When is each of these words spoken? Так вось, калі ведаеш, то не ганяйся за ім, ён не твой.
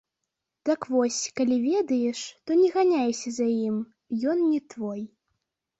Так 0.69 0.87
вось, 0.93 1.19
калі 1.39 1.57
ведаеш, 1.67 2.19
то 2.49 2.59
не 2.63 2.69
ганяйся 2.79 3.29
за 3.39 3.47
ім, 3.69 3.77
ён 4.35 4.47
не 4.51 4.59
твой. 4.75 5.01